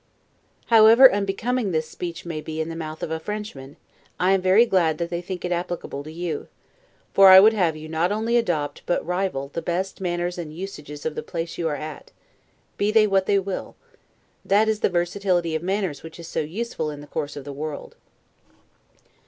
However 0.73 1.13
unbecoming 1.13 1.69
this 1.69 1.87
speech 1.87 2.25
may 2.25 2.41
be 2.41 2.59
in 2.59 2.69
the 2.69 2.75
mouth 2.75 3.03
of 3.03 3.11
a 3.11 3.19
Frenchman, 3.19 3.77
I 4.19 4.31
am 4.31 4.41
very 4.41 4.65
glad 4.65 4.97
that 4.97 5.11
they 5.11 5.21
think 5.21 5.45
it 5.45 5.51
applicable 5.51 6.03
to 6.03 6.11
you; 6.11 6.47
for 7.13 7.27
I 7.29 7.39
would 7.39 7.53
have 7.53 7.75
you 7.77 7.87
not 7.87 8.11
only 8.11 8.35
adopt, 8.35 8.81
but 8.87 9.05
rival, 9.05 9.51
the 9.53 9.61
best 9.61 10.01
manners 10.01 10.39
and 10.39 10.51
usages 10.57 11.05
of 11.05 11.13
the 11.13 11.21
place 11.21 11.59
you 11.59 11.67
are 11.67 11.75
at, 11.75 12.09
be 12.77 12.89
they 12.91 13.05
what 13.05 13.27
they 13.27 13.37
will; 13.37 13.75
that 14.43 14.67
is 14.67 14.79
the 14.79 14.89
versatility 14.89 15.53
of 15.53 15.61
manners 15.61 16.01
which 16.01 16.19
is 16.19 16.27
so 16.27 16.39
useful 16.39 16.89
in 16.89 17.01
the 17.01 17.05
course 17.05 17.35
of 17.35 17.45
the 17.45 17.53
world. 17.53 17.95